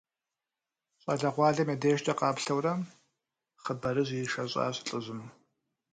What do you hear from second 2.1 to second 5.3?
къаплъэурэ хъыбарыжь ишэщӀащ лӏыжьым.